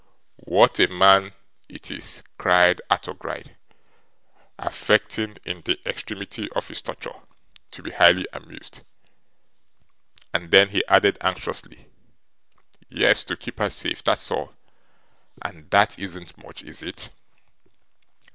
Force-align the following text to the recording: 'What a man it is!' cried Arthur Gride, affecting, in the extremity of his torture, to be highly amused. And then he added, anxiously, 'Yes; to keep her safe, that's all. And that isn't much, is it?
'What 0.37 0.79
a 0.79 0.87
man 0.87 1.33
it 1.69 1.91
is!' 1.91 2.23
cried 2.39 2.81
Arthur 2.89 3.13
Gride, 3.13 3.55
affecting, 4.57 5.37
in 5.45 5.61
the 5.61 5.79
extremity 5.87 6.49
of 6.53 6.69
his 6.69 6.81
torture, 6.81 7.13
to 7.69 7.83
be 7.83 7.91
highly 7.91 8.25
amused. 8.33 8.81
And 10.33 10.49
then 10.49 10.69
he 10.69 10.83
added, 10.87 11.19
anxiously, 11.21 11.85
'Yes; 12.89 13.23
to 13.25 13.37
keep 13.37 13.59
her 13.59 13.69
safe, 13.69 14.03
that's 14.03 14.31
all. 14.31 14.55
And 15.43 15.69
that 15.69 15.99
isn't 15.99 16.35
much, 16.35 16.63
is 16.63 16.81
it? 16.81 17.11